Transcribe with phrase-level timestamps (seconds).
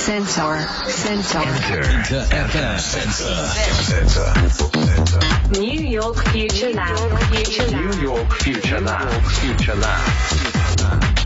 [0.00, 0.58] Sensor.
[0.88, 1.38] Sensor.
[1.40, 4.32] Enter FM Sensor.
[5.60, 6.96] New York Future Lab.
[7.34, 7.94] Future Lab.
[7.94, 9.22] New York Future Lab.
[9.24, 11.19] Future Lab.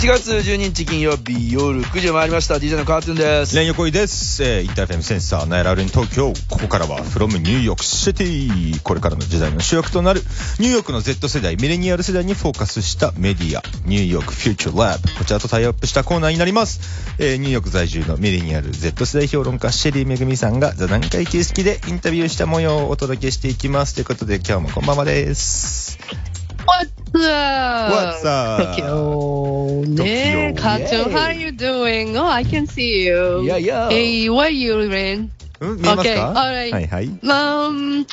[0.00, 2.54] 1月12日金曜日夜9時を回りました。
[2.54, 3.54] DJ のカートゥーンです。
[3.54, 6.32] レン横井です、えー、インターフェムセンサーナイラルン東京。
[6.48, 10.22] ここからは from ニューヨークシティこれからの時代の主役となる
[10.58, 13.62] ニューヨークの Z 世代ミレニアル世代にフォーカスしたメディア。
[13.84, 16.80] ニューヨークフューチャーラブこちらとタイアップしたコーナーになります、
[17.18, 23.96] えー、ニューヨーク在住のミレニアル Z 世代評論家シェリーめぐみさんが座談会形式でインタビューした模様をお届けしていきます。
[23.96, 26.29] ということで今日もこんばんはです。
[26.70, 27.90] What's up?
[27.90, 28.76] What's up?
[28.76, 29.82] Tokyo.
[29.82, 30.54] Ne.
[30.56, 32.16] Kato, how you doing?
[32.16, 33.42] Oh, I can see you.
[33.42, 33.88] Yeah, yeah.
[33.90, 36.72] Hey, where you 見えます Okay, か alright.
[36.72, 38.06] はいはい Um,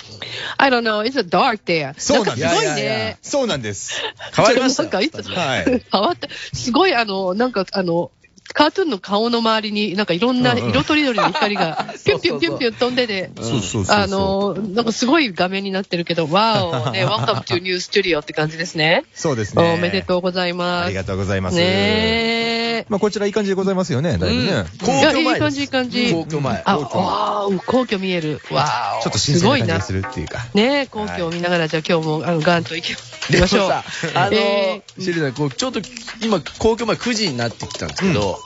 [0.57, 1.01] I don't know.
[1.01, 1.93] It's a dark there.
[1.99, 3.17] そうなんですかすごいね。
[3.21, 4.01] そうなんです
[4.35, 6.27] 変わりましたなんかいつ、はい変わった。
[6.53, 8.09] すごい、あの、なんか、あの、
[8.53, 13.31] カートゥーンの顔の周りに、なんかいろんな色とりどりの光が、ピュンピュンピュンピュン飛んでて、
[13.89, 19.03] あの、なんかすごい画面になってるけど、わお、ね、Welcome to New Studio って感じですね。
[19.13, 20.85] そうですねおめでとうございます。
[20.87, 21.57] ありがとうございます。
[21.57, 22.57] ねえ。
[22.89, 24.65] まあ、こちらいい感じでございますよね、だいぶね。
[24.85, 28.39] 皇いいい感じいい感じ皇居前あ、わー皇居見える。
[28.51, 30.01] わーちょっと新すごいな鮮な感じが。
[30.01, 30.45] するっていうか。
[30.53, 33.69] ねえ、皇居を見ながら、じゃあ今日も、あの、ガンと行きましょう。
[33.69, 35.81] さ、あのえーシェリーさん、こう、ちょっと、
[36.23, 38.36] 今、皇居前9時になってきたんですけど、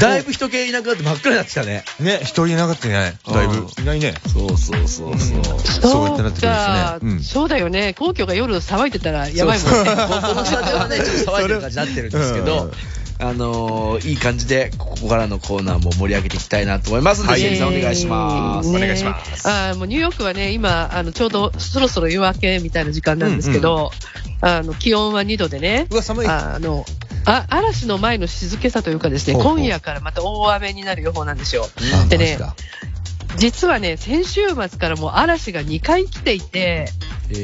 [0.00, 1.84] だいぶ人気いなくなって真っ暗になってきたね。
[2.00, 3.14] ね、一人いなかったね。
[3.26, 3.66] だいぶ。
[3.82, 4.14] いないね。
[4.32, 5.44] そうそうそうそう。
[5.60, 7.94] そうやってなってくるんでそうだよね。
[7.94, 9.90] 皇居が夜騒いでたらやばいもんね。
[9.90, 12.70] ここの下ではね、ちょっと騒いでる感じになってるんですけうんど、
[13.20, 17.24] あのー、いい感じで、ここからのコーナーも盛り上げていきたいなと思います。
[17.24, 18.70] ので、シェリーさんお願いします。
[18.70, 19.48] ねお願いします。
[19.48, 23.90] あーもうニューヨークはね、今、あの、ちょうどそろそろ夜明けみたいな時間なんですけど、
[24.40, 26.26] あの、気温は2度でね、うわ、寒い。
[26.26, 26.84] あの、
[27.26, 29.52] あ嵐の前の静けさというかですね、ほうほう。
[29.58, 31.66] 今夜からまた大雨になる予報なんですよ。
[32.04, 32.38] あでね
[33.36, 36.88] 実はね、先週末からもう嵐が2回来ていて、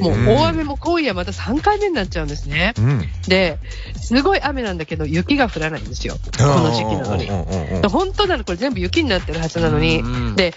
[0.01, 2.75] もう大雨も今夜また3回目になっちゃうんですね。
[2.77, 3.09] うん。
[3.29, 3.59] で、
[3.97, 6.17] すごい雨なんだけど、雪が降らないんですよ。
[6.37, 7.29] この時期なのに。
[7.89, 10.01] 本当ならこれ全部雪になってるはずなのに。
[10.01, 10.55] うん、で、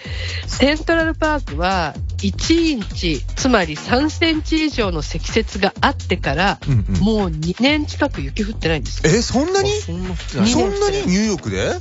[0.47, 7.01] セントラルパークは1インチ、つまり3センチ以上の積雪があってから、うんうん。
[7.01, 9.13] もう2年近く雪降ってないんですよ。
[9.13, 9.72] え、そんなに？
[9.79, 10.18] そんなに？
[10.18, 11.72] ニューヨークで？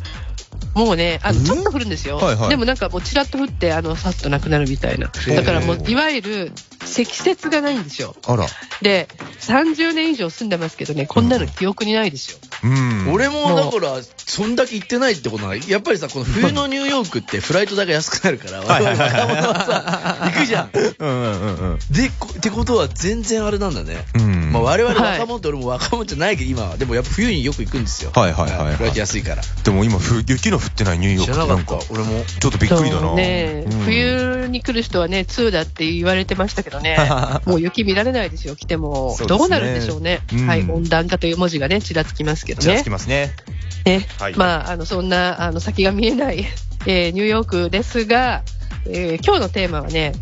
[0.78, 1.44] もうね、あの、うん？
[1.44, 2.18] ちょっと降るんですよ。
[2.18, 5.08] はいはいでもなんかもうちらっと降って、あの、さっとなくなるみたいな。
[5.08, 6.52] ーだからもう、いわゆる
[6.84, 8.14] 積雪がないんですよ。
[8.26, 8.46] あら。
[8.80, 9.08] で、
[9.40, 12.38] 30年以上住んでますけどね、こんなの記憶にないですよ。
[12.62, 13.12] うん。
[13.12, 20.70] 俺もだから、そんだけ行ってないってことなのやっぱりさ、この冬のニューヨークってフライト代が安くなるから、若者はさ、行くじゃん。
[20.72, 21.78] うんうんうんうん。
[21.90, 24.04] で、こってことは全然あれなんだね。
[24.14, 24.37] うん。
[24.50, 28.10] まあ我々はい若者って俺も若者じゃないけど今は、でもやっぱ冬によく行くんですよ。
[28.14, 29.42] はいはいはいはいから。
[29.64, 32.24] でも今、ふ雪の降ってないニューヨー知クってなんか俺も。
[32.40, 33.14] ちょっとびっくりだな。
[33.14, 36.96] ね、うん冬に来る人はね、2だって言われてましたけどね、
[37.46, 39.16] もう雪見られないですよ、来ても。
[39.26, 40.20] どうなるんでしょうね。
[40.32, 42.90] うんはい、温暖化という文字がね、ちらつきますけどねちらつき。
[42.90, 43.32] ますね。
[43.84, 46.46] ねはいまあ、あの、そんな、あの、先が見えない、
[46.86, 48.42] えーニューヨークですが、
[48.86, 50.12] えー今日のテーマはね、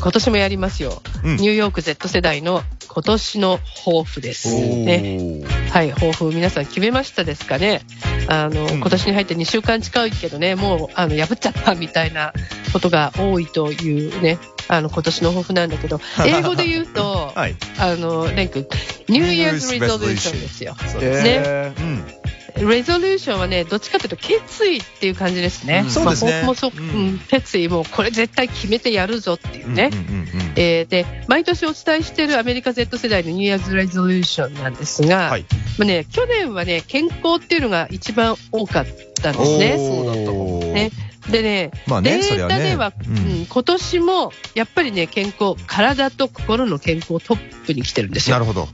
[0.00, 1.02] 今年もやりますよ。
[1.24, 4.54] うんニューヨーク Z 世代の今年の抱負です。
[4.54, 5.44] ね。
[5.70, 7.82] はい、抱負皆さん決めましたですかね。
[8.28, 12.32] あの、ん今年に入って2週間近いけどね、もう、あの、破っちゃったみたいな
[12.72, 14.38] ことが多いというね、
[14.68, 17.56] あの、今年の抱負なんだけど、 英語で言うと、はい。
[17.78, 18.66] あの、レン君、
[19.08, 20.76] ニューイヤーズリゾリューションですよ。
[21.00, 21.72] ね。
[21.78, 22.17] うん。
[22.60, 25.82] レゾリューションはね、どっちかというと決意っていう感じですね。
[25.84, 29.90] うんそうですねまあもそう、うんうん、決意もこれ絶対決めてやるぞっていうね。
[29.92, 35.46] うんうんうんうんえーで、毎年お伝えしているアメリカ Z 世代のニューイヤーズ・レゾリューションなんですが、はい。
[35.78, 38.86] まあね、去年はね、健康っていうのが一番多かっ
[39.22, 39.76] たんですね。
[39.78, 40.90] そうだったね
[41.30, 48.36] でね、まあねデータでは、ううんん今年もやっぱりね、健康、体と心の健康トップに来てるんですよ。
[48.36, 48.68] なるほど。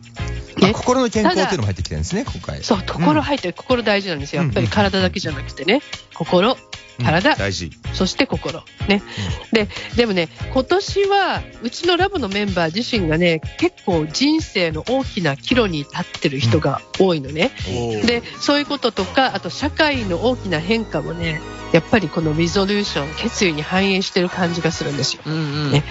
[0.59, 2.63] ねあ心の健康っていうのも入ってきてるんですね、今回。
[2.63, 4.43] そう、心入ってる、心大事なんですよ。
[4.43, 5.81] やっぱり体だけじゃなくてね、
[6.15, 6.56] 心、
[7.03, 7.71] 体うん大事。
[7.93, 8.62] そして心。
[8.89, 9.03] ね。
[9.53, 17.50] で、でもね、今年は、うちのラボのメンバー自身がね、結構人生の大きな岐路に立ってる人が多いのね。
[18.07, 21.41] で、そういうこととか、あと社会の大きな変化もね、
[21.73, 25.23] やっぱりこのリゾリューション、決意に反映してる感じがするんですよ。
[25.27, 25.73] うんうん。
[25.73, 25.83] ね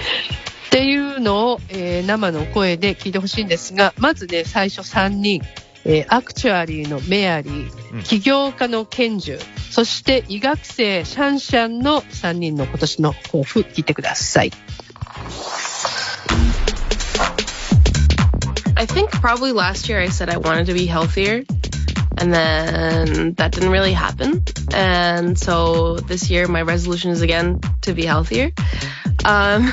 [0.73, 5.43] っていうのを、えー生の声で聞いてほしいんですが、まずね、最初3人、
[5.85, 9.39] えーアクチュアリーのメアリー、うん起業家のケンジュ、
[9.69, 14.51] そして医学生シャンシャンの3人の今年の抱負、聞いてください。
[18.75, 21.45] I think probably last year I said I wanted to be healthier.
[22.17, 24.43] And then that didn't really happen.
[24.73, 28.51] And so this year, my resolution is again to be healthier.
[29.25, 29.71] Um,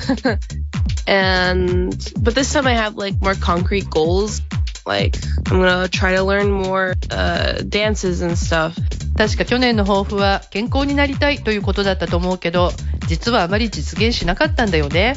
[1.06, 4.43] and, but this time I have like more concrete goals.
[4.87, 5.17] Like,
[5.47, 8.75] I'm gonna try to learn more, uh, dances and stuff.
[9.17, 12.73] 確か去年の抱負は健康になりたいということだったと思うけど、
[13.06, 15.14] 実はあまり実現しなかったんだよね。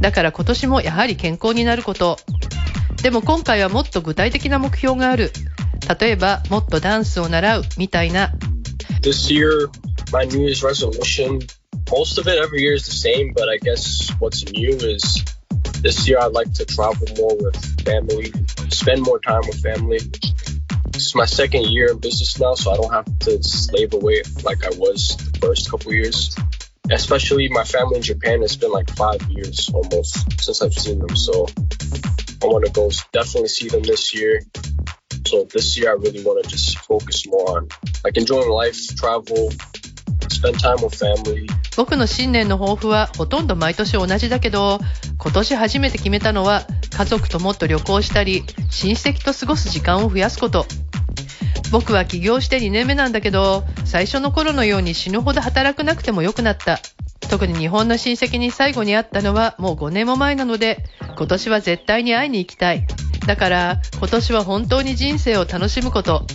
[0.00, 2.18] だから今年もやはり健康になること。
[3.02, 5.32] でも今回はもっと具体的な目標がある。
[6.00, 8.32] 例えば、もっとダンスを習うみたいな。
[9.02, 9.68] This year,
[10.12, 11.40] my New Year's resolution,
[11.90, 15.24] most of it every year is the same, but I guess what's new is
[15.82, 18.32] this year I'd like to travel more with family,
[18.70, 19.98] spend more time with family.
[20.90, 24.22] This is my second year in business now, so I don't have to slave away
[24.42, 26.34] like I was the first couple years.
[26.90, 31.16] Especially my family in Japan, it's been like five years almost since I've seen them,
[31.16, 31.46] so
[32.42, 34.42] I want to go definitely see them this year.
[35.26, 37.68] So this year I really want to just focus more on
[38.04, 39.52] like enjoying life, travel,
[40.30, 41.48] spend time with family.
[41.76, 44.78] 僕の新年の抱負はほとんど毎年同じだけど、
[45.18, 46.62] 今年初めて決めたのは
[46.96, 50.66] 家族ともっと旅行したり、親戚と過ごす時間を増やすこと。
[51.70, 56.80] 僕は起業して2年目なんだけど、最初の頃のように死ぬほど働くなくてもよくなった。
[57.28, 60.84] 特に日本の親戚に最後に会ったのはもう5年も前なので、
[61.16, 62.86] 今年は絶対に会いに行きたい。
[63.26, 66.26] だから今年は本当に人生を楽しむこと。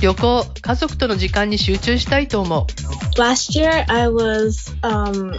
[0.00, 2.66] 旅行、家族との時間に集中したいと思
[3.16, 3.18] う。
[3.18, 5.32] Last year, I was um,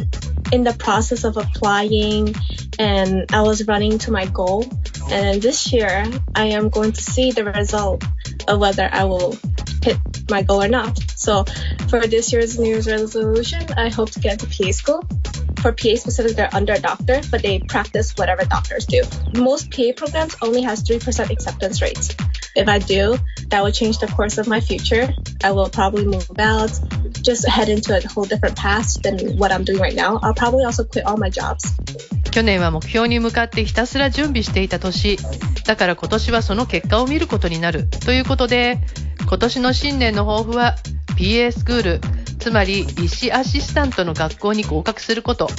[0.51, 2.33] in the process of applying
[2.79, 4.65] and I was running to my goal.
[5.11, 8.03] And this year, I am going to see the result
[8.47, 9.37] of whether I will
[9.83, 9.97] hit
[10.31, 10.97] my goal or not.
[11.15, 11.45] So
[11.89, 15.03] for this year's New Year's resolution, I hope to get into PA school.
[15.65, 19.01] For PA specifically, they're under a doctor, but they practice whatever doctors do.
[19.35, 22.15] Most PA programs only has 3% acceptance rates.
[22.55, 23.17] If I do,
[23.49, 25.13] that will change the course of my future.
[25.43, 26.71] I will probably move out,
[27.21, 30.19] just head into a whole different path than what I'm doing right now.
[30.21, 31.63] I'll probably also quit all my jobs.
[32.31, 35.17] 去年は目標に向かってひたすら準備していた年。
[35.65, 37.87] だから今年はその結果を見ることになる。
[37.87, 38.79] ということで、
[39.27, 40.75] 今年の新年の抱負は
[41.17, 42.01] PA スクール、
[42.39, 45.49] つまり医師アシスタントの学校に合格すること。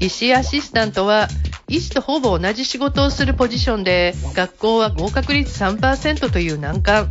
[0.00, 1.28] 医師アシスタントは
[1.68, 7.10] 医師とほぼ同じ仕事をするポジションで、学校は合格率3%という難関。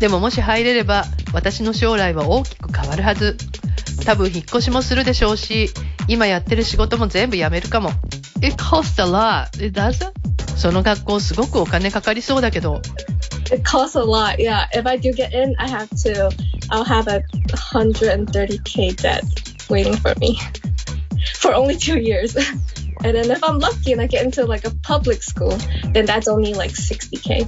[0.00, 3.36] でももし入れれば、私の将来は大きく変わるはず。
[4.04, 5.70] 多分引っ越しもするでしょうし、
[6.08, 7.90] 今やってる仕事も全部やめるかも。
[8.42, 9.64] It costs a lot.
[9.64, 10.12] It doesn't?
[10.56, 12.82] その学校すごくお金かかりそうだけど、
[13.52, 14.38] It costs a lot.
[14.38, 14.66] Yeah.
[14.72, 16.28] If I do get in, I have to,
[16.70, 17.22] I'll have a
[17.72, 19.22] 130k debt
[19.68, 20.36] waiting for me
[21.36, 22.36] for only two years.
[23.04, 25.56] and then if I'm lucky and I get into like a public school,
[25.92, 27.46] then that's only like 60k.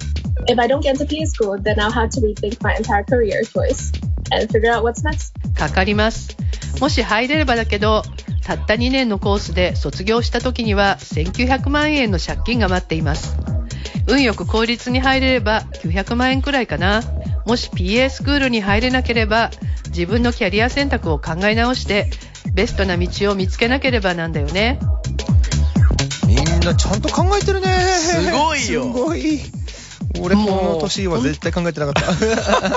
[0.49, 3.43] If I don't get into PA school, then I'll have to rethink my entire career
[3.43, 3.93] choice
[4.31, 5.33] and figure out what's next.
[5.55, 6.37] かかります。
[6.81, 8.03] もし入れればだけど、
[8.45, 13.37] たった2年のコースで卒業した時には1900万円の借金が待っています。
[14.07, 17.03] 運よく公立に入れれば900万円くらいかな。
[17.47, 19.51] もし PA スクールに入れなければ
[19.99, 22.09] 自分のキャリア選択を考え直して
[22.55, 24.79] ベストな道を見つけなければなんだよね。
[26.25, 27.67] みんなちゃんと考えてるね。
[27.99, 29.41] すごいよすごい。
[30.21, 32.01] 俺この年は絶対考えてなか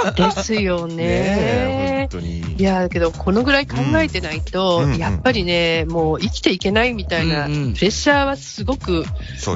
[0.09, 0.31] った。
[0.31, 1.90] ですよね。
[2.11, 2.39] 当に。
[2.57, 4.93] いや、だけど、このぐらい考えてないと、うん。
[4.93, 4.97] うん。
[4.97, 7.73] やっぱりね、もう生きていけないみたいな、うんうん。
[7.73, 9.05] プレッシャーはすごく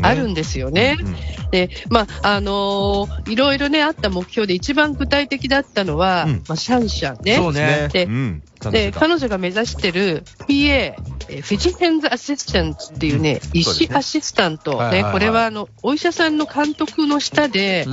[0.01, 0.97] あるんですよね。
[0.99, 1.15] うん
[1.51, 6.43] で、まあ、あのーいろいろね、あった目標で一番具体的だったのは、うん。
[6.47, 7.37] まあ、シャンシャンね。
[7.37, 7.87] そうね。
[7.93, 8.43] でうん。
[8.71, 17.85] で、彼彼女が目指してる PA、えーフィジテンズアシスタントっていうね、医師アシスタント、ね、これはあの、お医者さんの監督の下で、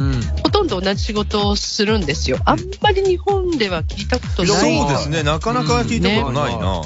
[0.63, 2.39] とんど同じ仕事をするんですよ。
[2.45, 4.79] あんまり日本では聞いたことない。
[4.79, 5.23] そうですね。
[5.23, 6.83] なかなか聞いたことないな。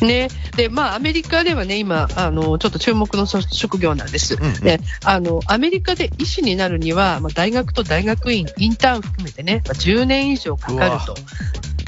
[0.00, 0.28] ね。
[0.56, 4.34] で、まあ、アメリカではね、今、あの、ちょっと注目の職業なんです。
[4.34, 11.14] うんうんで、あの、アメリカで医師になるには、まあ、大学と大学院、インターン含めてね、まあ、10年以上かかると。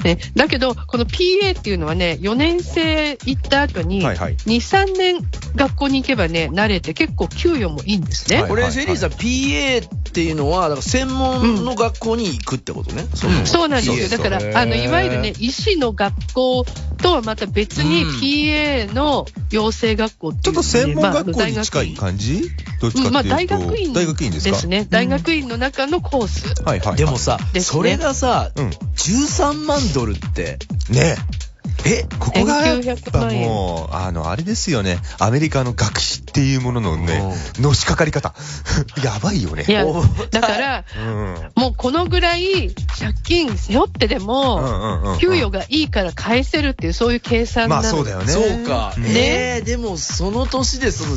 [0.06, 5.18] ね、だけど、この PA っていうのはね、4年生行った後に、はいはい2、3年
[5.56, 8.42] 学校に行けばね、慣れて結構給与もいいんですね。
[8.42, 13.06] はいこれ、セリーさん、PA っていうのは、だから専門の学校に行くってことね。
[13.14, 14.18] そのそうなんですよ。
[14.18, 16.64] だからあの、いわゆるね、医師の学校
[16.96, 22.42] とはまた別にうん PA の養成学校っていう、ちょっと専門学校まあに近い感じ？
[22.80, 23.08] どっちかっていうと。
[23.08, 24.50] うんまあ、大学院大学院ですか？
[24.52, 24.86] ですね。
[24.90, 26.62] 大学院の中のコース。
[26.64, 26.96] はいはいはい。
[26.96, 30.58] でもさ、ねそれがさ、うん13万ドルって、
[30.90, 31.16] ね
[31.84, 34.98] え、ここがやっ1900ぱもう、あの、あれですよね。
[35.18, 38.34] アメリカの学費っていうもののね、のしかかり方。
[39.04, 39.64] やばいよね。
[39.68, 39.84] いや、
[40.30, 41.50] だから、うん。
[41.54, 47.82] もうこのぐらい借金背負ってでうんも、給与がいいから返せるっていう、そういう計算なの。
[47.82, 48.32] まあそうだよね。
[48.32, 48.94] そうか。
[48.96, 51.16] んえー、でもその年でその、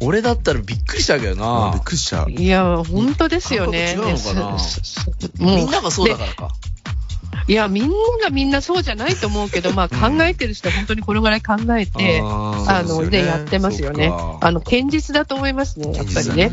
[0.00, 1.84] 俺だったらびっくりしたけどあびなっ。
[1.84, 2.26] くりした。
[2.28, 3.92] いや、本当ですよね。
[3.92, 4.56] 違うのかな
[5.38, 6.48] みんながそうだからか。
[7.48, 14.10] いや、みんながみんなそうじゃないと思うけど、まあ考えてる人は本当にこれぐらい考えて、あのねね、やってますよね。
[14.40, 16.50] あの、堅実だと思いますね、やっぱりね。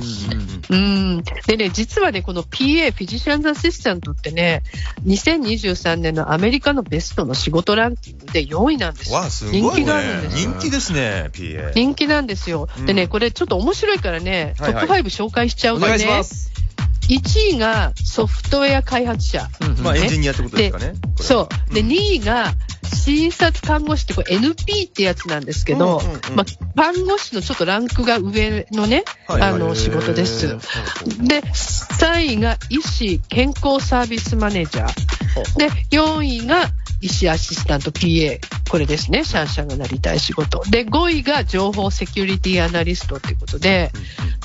[0.70, 1.24] うん。
[1.48, 4.64] でね、実はね、この PA、フィジシャンズアシスタントってね、
[5.06, 9.18] 2023年のアメリカのベストの仕事ランキングで4位なんですよ。
[9.18, 9.62] わあ、すごいね。
[9.62, 10.52] 人気があるんですよ。
[10.52, 11.74] 人気ですね、PA。
[11.74, 12.68] 人気なんですよ。
[12.86, 16.52] でね、うんこれちょっと面白いからね、トップ5紹介しちゃうとね、お願いします。
[17.10, 19.48] 1位がソフトウェア開発者。
[19.82, 20.94] まあ、ねエンジニアってことですかね。
[21.16, 21.74] そう。
[21.74, 30.48] で、2位が、診察看護師って、これ NP ってやつなんですけど、うんうんうんまあ、看護師のちょっとランクが上のね、はいはいあの、仕事です。
[30.48, 35.58] で、3位が医師健康サービスマネージャー。
[35.58, 36.70] で、4位が
[37.02, 38.40] 医師アシスタント PA。
[38.70, 40.62] これですね、シャンシャンがなりたい仕事。
[40.70, 43.92] で、5位が情報セキュリティアナリストっていうことで、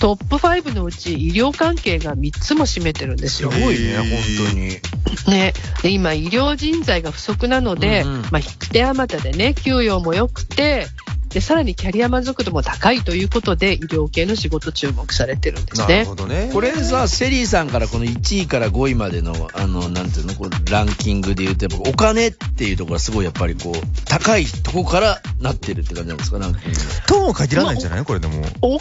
[0.01, 3.53] トップ5のうち医療関係が3つも占めてるんですよ。
[3.53, 5.37] すごいね、本当に。
[5.37, 5.53] ね、
[5.83, 10.87] で今、医療人材が不足なので、うんうんまあ、引く手あまたでね、給与も良くて、
[11.35, 16.15] で、さらにキャリア満足度も高いということで、医療系の仕事注目されてるんですねなるほ。
[16.15, 16.51] どね。
[16.53, 23.75] これさ、セリーさんからこの1位から5位までの、あの、なんていうの、こうランキングで言うと、お金っていうところがすごいやっぱりこう、
[24.05, 26.79] 高いとこからなってるって感じなんですか、ランキング。
[27.09, 28.05] とも限らないんじゃない？
[28.05, 28.45] これでも。
[28.63, 28.79] お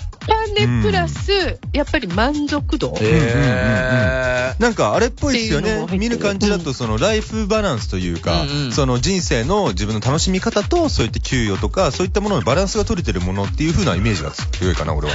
[0.55, 2.93] 金プラス、やっぱり満足度？
[3.01, 15.13] へなんかあれっぽいですよね見る感じだと、そのライフバランスというか、うんうんその人生の自分の楽しみ方と、そういった給与とか、そういったもののバランスが取れてるものっていう風なイメージが強いかな、俺は。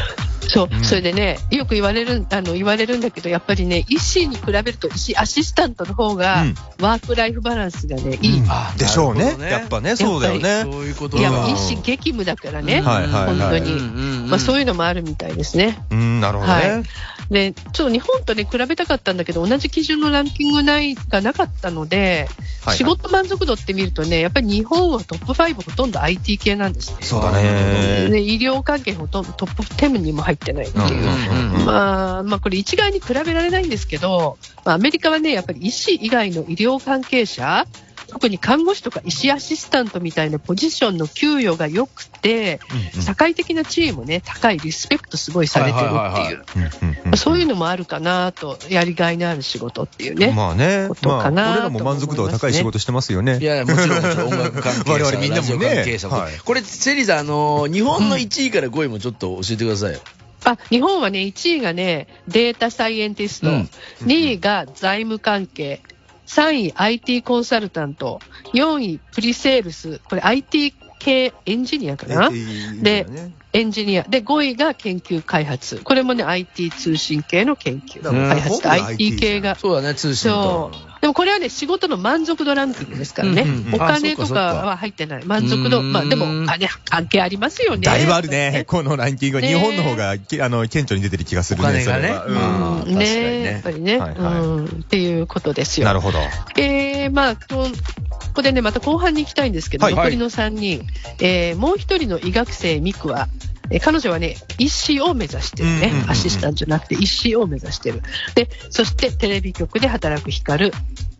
[0.48, 8.40] そう、うんそれでね、よく言われる、あの、言われるんだけど、やっぱりね、医師に比べると、医師アシスタントの方が、うんワークライフバランスがね、いい。
[8.40, 10.62] うでしょうねやっぱね、そうだよね。
[10.62, 13.72] そういうこといや、か医師激務だからね、はいはいはい本当に。
[13.72, 15.78] うんうんうんまあ、そういうのもあるみたいですね。
[15.90, 16.70] うん、なるほどね。
[16.70, 16.82] はい
[17.30, 22.28] で、ちょっと日本とね、比べたかったんだけど、同じ基準のランキングないがなかったので、
[22.64, 26.98] はい仕事満足度って見るとね、やっぱり日本はトップ5ほとんど IT 系なんですね。
[27.00, 28.08] そうだね。
[28.10, 31.64] で医療関係ほとんどトップ10にも入ってないっていう。
[31.64, 37.66] まあ、まあ、これ一概に比べられないんですけど、まあ、アメリカはね、やっぱり医師以外の医療関係者、
[38.08, 42.60] 特に看護師とか医師アシスタントみたいなポジションの給与が良くて、
[42.94, 47.16] うん社会的な地位もね、高い、リスペクトすごいされてるっていう。
[47.16, 50.32] そういうのもあるかなと、やりがいのある仕事っていうね。
[50.34, 53.38] まあね、ことまあ、かな俺らも満足度が高い仕事してますよね。
[53.40, 55.66] いや、もちろん、もちろん音楽関係者、 我々みんなもね。
[55.68, 56.32] ラジオ関係者はい。
[56.44, 60.00] これ、セリーさん、あのー、日本の1位から5位もちょっと教えてくださいよ。
[60.44, 63.70] あ、日本はね、1位がね、データサイエンティスト、うん。
[64.04, 65.82] 2位が財務関係、
[66.28, 68.20] 3位 IT コンサルタント、
[68.54, 72.26] 4位プリセールス、これ IT 系エンジニアかな？
[72.26, 73.06] えーで
[73.54, 74.02] エンジニア。
[74.02, 75.78] で、5位が研究開発。
[75.82, 78.02] これもね、IT 通信系の研究。
[78.02, 79.54] 開発と IT 系が。
[79.54, 80.78] そうだね、通信とそ。
[80.78, 80.86] う。
[80.86, 83.42] でもこれはね、仕事の満足度ランキングですからね。
[83.42, 85.24] うんうんうんお金とかは入ってない。
[85.24, 85.82] 満足度。
[85.82, 87.82] まあでも、あね、関係ありますよね。
[87.82, 91.68] だいぶあるね、このランキング日本の方が、きあの、顕著に出てる気がするね。
[91.68, 94.66] お金がねそれはうんねねやっぱりね、はいはいうん。
[94.66, 95.86] っていうことですよ。
[95.86, 96.18] なるほど。
[96.56, 97.66] えー、まあ、こ
[98.10, 100.86] ここでね、また後半に行きたいんですけど、はい残りの3人、
[101.20, 103.28] えーもう一人の医学生、ミクは、
[103.70, 108.02] えー彼女はね、医師を目指してるね、うんうんうんうんアシスタントじゃなくて医師を目指してる。
[108.34, 110.72] で、そしてテレビ局で働く光る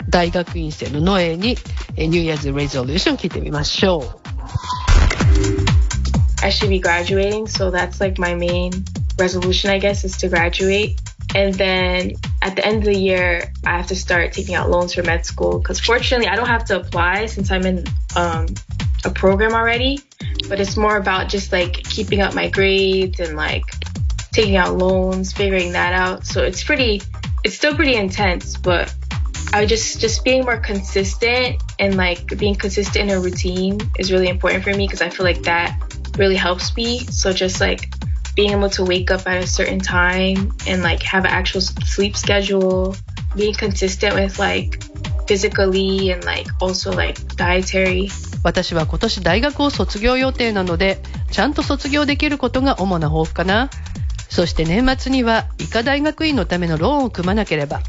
[0.09, 1.57] 大学院生のノエに、
[1.97, 4.28] えーニューイヤーズ・レゾリューション聞いてみましょう。
[6.40, 8.71] I should be graduating, so that's like my main
[9.19, 10.97] resolution, I guess, is to graduate.
[11.35, 14.95] And then at the end of the year, I have to start taking out loans
[14.95, 17.85] for med school because fortunately, I don't have to apply since I'm in
[18.17, 18.47] um,
[19.05, 19.99] a program already.
[20.49, 23.64] But it's more about just like keeping up my grades and like
[24.33, 26.26] taking out loans, figuring that out.
[26.26, 27.02] So it's pretty,
[27.45, 28.95] it's still pretty intense, but
[29.52, 34.28] I just just being more consistent and like being consistent in a routine is really
[34.28, 35.78] important for me because I feel like that
[36.19, 36.99] really helps me.
[37.07, 37.93] So just like
[38.37, 42.17] being able to wake up at a certain time and like have an actual sleep
[42.17, 42.95] schedule,
[43.37, 44.83] being consistent with like
[45.28, 48.08] physically and like also like dietary
[48.42, 53.68] 私は今年大学を卒業予定なので、ちゃんと卒業できることが主な抱負かな。
[54.28, 57.82] そして年末には医科大学院のためのローンを組まなければ。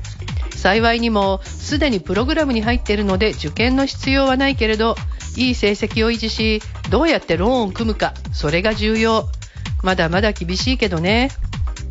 [0.55, 4.95] 幸いにもすでにプログラムに入っているので受験の必要はないけれど、
[5.37, 9.29] いい成績を維持し、どうやってローンを組むか、それが重要。
[9.83, 11.31] まだまだ厳しいけどね。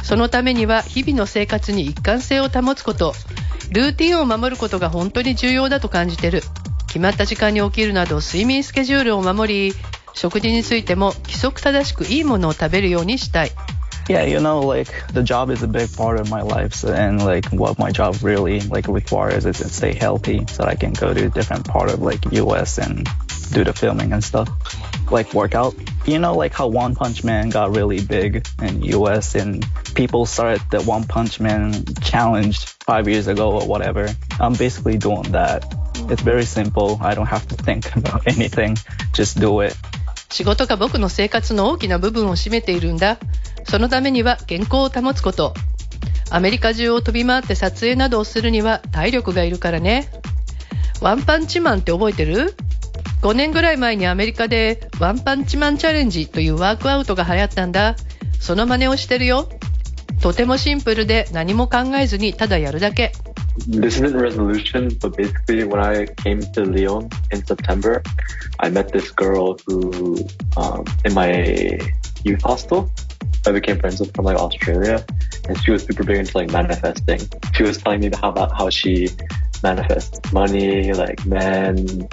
[0.03, 3.15] そのためには日々の生活に一貫性を保つこと、
[3.71, 6.43] ルーティンを守ることが本当に重要だと感じてる。
[6.87, 9.75] 決まった時間に起きるなど睡眠スケジュールを守り、
[10.15, 13.53] 食事についても規則正しくいいものを食べるようにしたい。
[14.09, 17.47] Yeah, you know, like the job is a big part of my life, so, and like
[17.51, 21.29] what my job really like requires is to stay healthy, so I can go to
[21.29, 22.79] different part of like U.S.
[22.79, 23.07] and
[23.53, 24.49] do the filming and stuff,
[25.11, 25.75] like workout.
[26.09, 29.35] You know, like how One Punch Man got really big in U.S.
[29.35, 29.63] and
[29.95, 34.09] people started the One Punch Man challenge five years ago or whatever.
[34.41, 35.67] I'm basically doing that.
[36.09, 36.97] It's very simple.
[37.03, 38.79] I don't have to think about anything.
[39.13, 39.77] Just do it.
[40.31, 43.19] 仕事が僕の生活の大きな部分を占めているんだ。
[43.65, 45.53] そのためには健康を保つこと。
[46.31, 50.09] アメリカ中を飛び回って撮影などをするには体力がいるからね。
[51.03, 52.55] ワンパンチマンって覚えてる
[53.23, 57.97] ?5 年ぐらい前にアメリカでワンパンチマンチャレンジというワークアウトが流行ったんだ。
[58.41, 59.49] その真似をしてるよ。
[60.21, 63.13] とてもシンプルで何も考えずにただやるだけ。
[63.69, 68.03] This isn't resolution, but basically when I came to Lyon in September,
[68.59, 70.17] I met this girl who,
[70.57, 71.79] um, in my
[72.25, 72.89] youth hostel,
[73.47, 75.05] I became friends with from like Australia,
[75.49, 77.21] and she was super big into like manifesting.
[77.55, 79.09] She was telling me how about how she
[79.63, 82.09] manifests money, like men,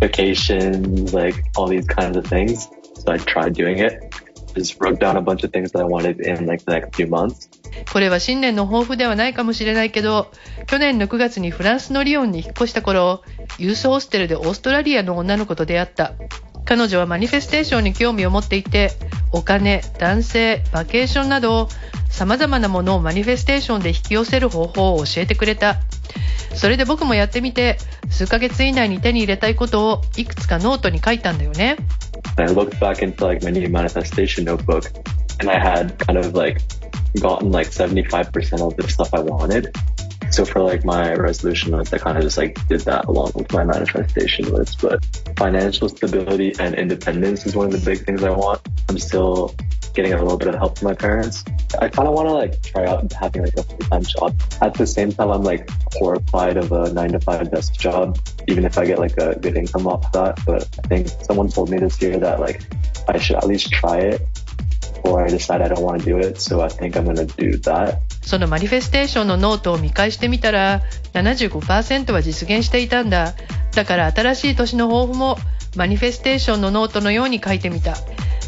[0.00, 2.68] vacations, like all these kinds of things.
[2.94, 4.14] So I tried doing it.
[4.54, 7.06] Just wrote down a bunch of things that I wanted in like the next few
[7.06, 7.48] months.
[7.92, 10.32] これは新年の抱負ではないかもしれないけど、
[10.66, 13.22] 去年の9月にフランスのリヨンに引っ越した頃、
[13.58, 16.14] ユースホステルでオーストラリアの女の子と出会った。
[16.70, 18.92] 彼女はマニフェステーションに興味を持っていて、
[19.32, 21.68] お金、男性、バケーションなど、
[22.08, 25.80] 様々なものをマニフェステーションで引き寄せる方法を教えてくれた。
[26.54, 27.76] それで僕もやってみて、
[28.08, 31.76] 数ヶ月以内に手に入れたいことをいくつかノートに書いたんだよね。
[32.36, 34.92] I looked back into like my new manifestation notebook
[35.40, 36.60] and I had kind of like
[37.20, 39.72] gotten like 75% of the stuff I wanted.
[40.30, 43.52] So for like my resolution list, I kind of just like did that along with
[43.52, 44.80] my manifestation list.
[44.80, 45.04] But
[45.36, 48.60] financial stability and independence is one of the big things I want.
[48.88, 49.54] I'm still
[49.92, 51.44] getting a little bit of help from my parents.
[51.80, 54.40] I kind of want to like try out having like a full-time job.
[54.62, 58.64] At the same time, I'm like horrified of a nine to five desk job, even
[58.64, 60.38] if I get like a good income off that.
[60.46, 62.62] But I think someone told me this year that like
[63.08, 64.22] I should at least try it
[64.94, 66.40] before I decide I don't want to do it.
[66.40, 68.02] So I think I'm going to do that.
[68.22, 70.82] そのマニフェステーションのノートを見返してみたら
[71.14, 73.34] 75%は実現していたんだ。
[73.74, 75.36] だから新しい年の抱負も
[75.76, 77.96] マニフェステーションのノートのように書いてみた。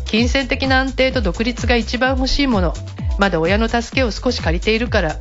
[0.05, 2.75] 金銭的な安定と独立が一番欲しいもの。
[3.19, 5.17] まだ親の助けを少し借りているから。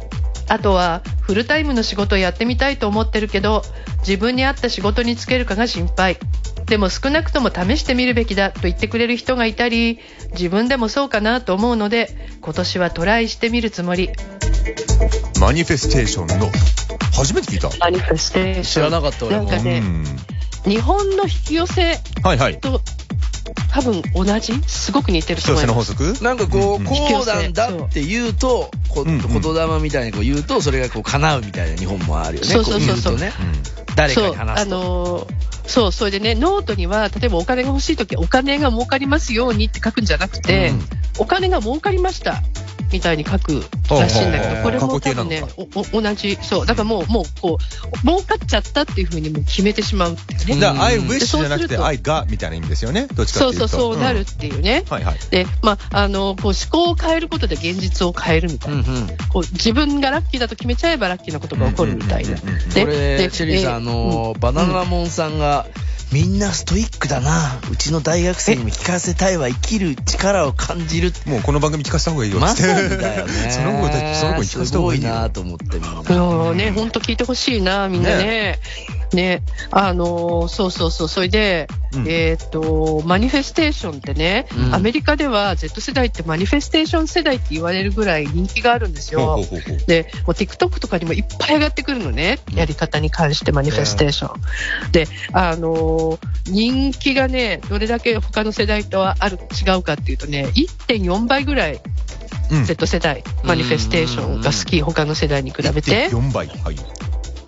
[0.47, 3.61] あとはフルタイムの仕事をやってみたいと思ってるけど
[3.99, 6.17] 自分に合った仕事に就けるかが心配。
[6.65, 9.99] でも少なくとも試してみるべきだと言ってくれる人がいたり
[10.31, 14.09] 自分でもそうかなと思うので今年はトライしてみるつもり。
[15.39, 16.49] マニフェステーションの
[17.13, 17.69] 初めて聞いた。
[17.79, 20.05] マニフェステーション知らなかった俺もなんかねうん
[20.71, 22.59] 日本の引き寄せはいはい。
[22.59, 22.81] と
[23.73, 24.53] 多分同じ？
[24.67, 26.23] すごく似てる引き寄せの法と思います則？
[26.23, 26.93] なんかこう、こ
[27.23, 32.47] うなんだって言うと、言霊みたいにこう言うと、それがこう叶うみたいな日本もあるよね。
[32.47, 33.17] そうそうそうそう。
[33.95, 34.81] 誰かに話すと。
[34.81, 34.85] そ
[35.17, 40.73] う、あのーそう、それでね、ノートには、例えばお金が欲しいとき、お金が儲かりますようにって書くんじゃなくて、
[41.17, 42.41] お金が儲かりました。
[42.91, 45.43] みたいに書くらしいんだけど、これも多分ね
[45.91, 50.59] 同じ、そう、だからもう、もう、こう、儲かっちゃったっていうふうにもう決めてしまうっていうね。
[50.59, 53.07] だから、I で wish じゃなくて、I got みたいな意味ですよね。
[53.13, 53.67] どっちかっていうと。
[53.67, 54.83] そうそう、そうなるっていうね。
[54.89, 55.17] はいはい。
[55.29, 58.83] で、まあ、あの、こう思考を変えることで現実を変えるみたいな。
[59.29, 62.37] こう自分がラッキーだと決めちゃえばラッキーなことが起こるみたいな。
[62.37, 65.67] これ、シェリーさん、あの、バナナモンさんが、
[66.11, 67.57] みんなストイックだな。
[67.71, 69.47] うちの大学生にも聞かせたいわ。
[69.47, 71.13] 生きる力を感じる。
[71.25, 72.39] もうこの番組聞かせた方がいいよ。
[72.39, 73.33] まさにだよね。
[73.49, 75.07] その子たち、その子に聞かせた方がいいよ。
[75.07, 76.03] すごいなと思ってみんな。
[76.03, 78.59] そうね、本当聞いてほしいな、みんなね。
[79.13, 89.39] ね、あのーそうそうそう、それで、うんえっ、と、マニフェステーションってね、うんアメリカでは Z 世代ってマニフェステーション世代って言われるぐらい人気があるんですよ。
[89.87, 94.91] で、もう TikTok とかにもいっぱい上がってくるのね、やり方に関してマニフェステーション。
[94.91, 101.81] で、あのー人気がね、どれだけ他の世代とはある違うかっていうとね、1.4倍ぐらい
[102.51, 106.09] うん Z 世代、マニフェステーションが好き、他の世代に比べて。
[106.09, 106.47] 4倍。
[106.47, 106.75] はい。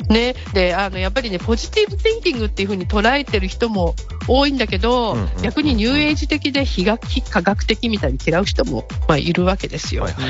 [0.10, 3.96] ね、であのやっぱりねポジティブ・ティンキングっていう風に捉えてる人も
[4.28, 10.04] 多いんだけど、うんうん逆にニューエイジ的で非科学的みたいに嫌う人も、まあ、いるわけですよ。
[10.04, 10.22] はいは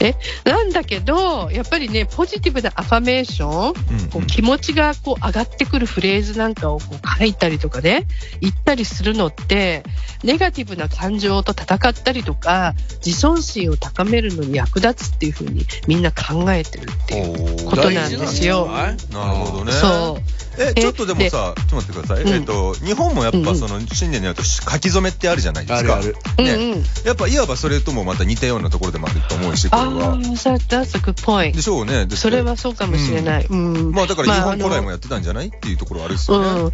[0.00, 0.04] い。
[0.04, 8.06] ね、なんだけど、やっぱりね、ポジティブなアファメーション、こう気持ちがこう上がってくるフレーズなんかをこう書いたりとかね、
[8.40, 9.84] 言ったりするのって、
[10.24, 18.68] ネガティブな感情と戦ったりとか、自尊心を高めるのに役立つっていうふうにみんな考えてるっていうことなんですよ。
[19.16, 19.72] なるほどね。
[19.72, 20.36] そう。
[20.58, 22.24] え、ちょっとでもさ、ちょっと待ってください。
[22.24, 25.96] うんえっと、日本もやっぱその、新年になると書き初めってあるじゃないですか。
[25.96, 26.52] あるうんね。
[26.54, 26.84] うん。
[27.04, 31.62] やっぱ、いわばそれともまた似たようなところでもあると思うし、これああは。、that's a good point で。
[31.62, 32.06] しょうね。
[32.10, 33.46] それはそうかもしれない。
[33.46, 33.92] うん。
[33.92, 36.60] まあだから日まあ本古来もやってたんじゃないっていうところはあるっすよね。
[36.62, 36.72] うん、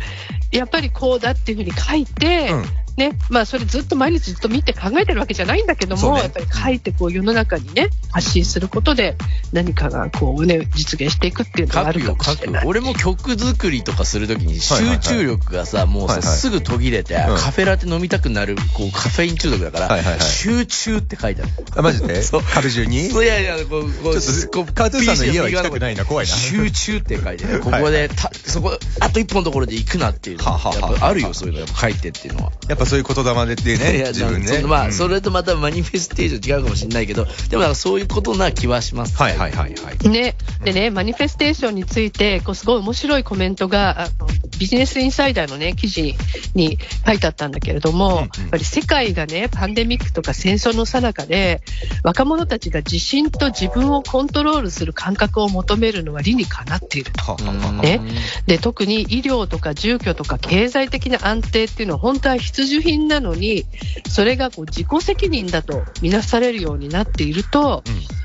[0.52, 2.64] やっぱりこうだっていうふうに書いて、うん
[2.96, 9.16] ね、まあそれずっと毎日ずっと見て考えてるわけじゃないんだけども、ねやっぱり書いてこう世の中にね、発信することで
[9.52, 12.66] 何かがこうね、実現していくっていうのがあるかもしれない。。
[12.66, 21.50] 俺も曲作りとかするときに集中力がさ、もうさ、はいはいすぐ途切れて、うんカフェラテ飲みたくなる、こう、カフェイン中毒だから、はいはいはい集中って書いてある。
[21.76, 22.20] あ、マジで？
[22.22, 27.61] そう壁中にいやいや、こう、こう、ちょっとこうカートゥーンさんの家は行きたくないな怖いな集中って書いてある。
[27.61, 31.61] ここで、たそこ、あと一本のところで行くなっていうのはあるよ、そういうの。
[31.61, 32.52] やっぱ書いてっていうのは。
[32.68, 34.62] やっぱそういう言霊でいね、や自分ね。
[34.62, 39.16] まあ、うんそれとまたマニフェステーション違うかもしれないけど、でもそういうことな気はします。
[39.16, 40.09] はいはいはいはい。
[40.09, 44.11] ね、でね、マニフェステーションについて、こうすごい面白いコメントが、あの
[44.59, 46.14] ビジネスインサイダーのね、記事
[46.55, 51.62] に書いてあったんだけれども、うんうんやっぱり世界がね、パンデミックとか戦争の最中で、
[52.05, 57.37] 若者たちが自信と自分をコントロールする感覚を求めるのは理にかなっていると。
[57.83, 58.01] ね、
[58.47, 63.67] で特に医療とか住居とか経済的な安定っていうのは本当は必需品なのに
[64.09, 67.83] それがこう自己責任だとみなされるようになっていると、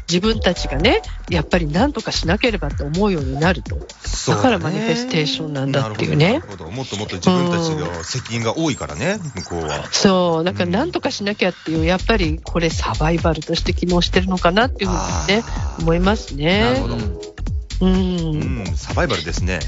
[0.10, 3.78] 自分たちがねやっぱり何とかしなければと思うようになると
[4.28, 9.84] だからマニフェステーションなんだっていうねなるほどもっともっと自分たちの責任が多いからね、向こうは。
[9.92, 15.44] そうだから何とかしなきゃっていうやっぱりこれサバイバルとして機能してるのかなっていうふうにね
[15.80, 16.62] 思いますね。
[16.62, 16.96] なるほど。
[17.80, 17.94] うん
[18.60, 19.60] うん、サバイバルですね。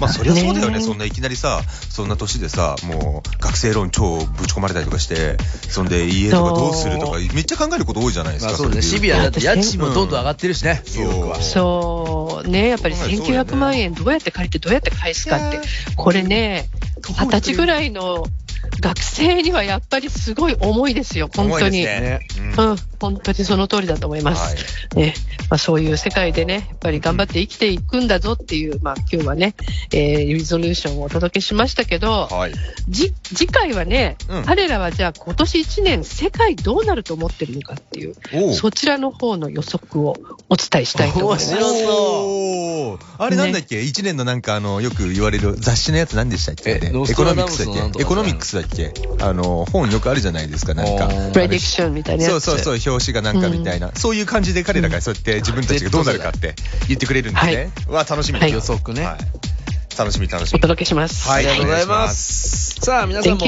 [0.00, 0.78] まあそりゃそうだよね。
[0.78, 0.84] ね。
[0.84, 5.36] そんないきなりさ、そんな年でさ、もう学生ローン超ぶち込まれたりとかして、
[5.68, 8.52] そんで家とかどうするとか、めっちゃ考えること多いじゃないですか。
[8.52, 11.04] まあそうで言シビアだって家賃もどんどん上がってるしね、そう。
[11.04, 11.42] ニューヨークは。
[11.42, 13.26] そうね、やっぱりそうだよね。
[13.40, 15.60] 1900万円どうやって借りてどうやって返すかって、
[15.96, 16.68] これね、
[17.02, 18.24] 二十歳ぐらいの
[18.80, 21.78] 学生にはやっぱりすごい重いですよ、本当に。
[21.78, 22.20] 重いですね。
[22.56, 24.56] うん、本当にその通りだと思います。
[24.94, 25.14] ね。
[25.48, 29.54] まあ、そういう世界でね、やっぱり頑張って生きていくんだぞっていう、まあ今日はね、
[29.92, 32.52] えーリゾリューションをお届けしましたけど、はい。
[32.88, 34.44] じ次回はね、うん。
[34.44, 38.14] 彼らはじゃあ今年1年世界どうなると思ってるのかっていう、
[38.54, 40.16] そちらの方の予測を
[40.48, 41.54] お伝えしたいと思います。
[41.54, 42.98] 面白そう。
[43.18, 46.80] あれなんだっけ、一年のなんかあの、よく言われる雑誌のやつ何でしたっけ？
[46.82, 48.02] えノスエコノミックスだっけ？
[48.02, 48.92] エコノミックスだっけ？
[49.20, 51.08] あの、本よくあるじゃないですか、なんか。
[51.32, 52.32] プレディクションみたいなやつ。
[52.32, 56.54] そうそうそう、表紙がなんかみたいな、そういう感じで彼らがそうやって自分たちがどうなるかって
[56.88, 57.70] 言ってくれるんですね。
[57.88, 59.04] うわ、楽しみはい予測ね。
[59.04, 59.16] はい
[59.98, 60.60] 楽しみ楽しおみ。
[60.62, 61.28] 届けします。
[61.28, 62.76] はいありがとうございます。
[62.80, 63.44] さあ、皆さんも.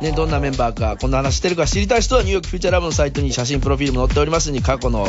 [0.00, 5.06] ね、どんなメンバーか、こんな話してるか知りたい人は、ニューヨークフューチャーラブのサイトに写真、プロフィールも載っておりますので、過去の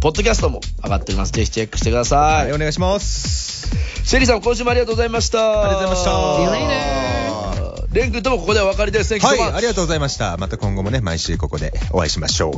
[0.00, 1.32] ポッドキャストも上がっております。
[1.32, 2.44] ぜひチェックしてください。
[2.44, 3.68] はい、お願いします。
[4.04, 5.62] シェリーさん、今週もありがとうございました。
[5.64, 7.23] ありがとうございました.
[7.94, 9.14] レン君ともここでお別れです。
[9.20, 10.36] はい.ありがとうございました。
[10.36, 12.54] また今後もね、毎週ここでお会いしましょう。